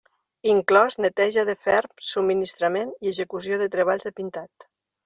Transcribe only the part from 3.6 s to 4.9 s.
de treballs de pintat.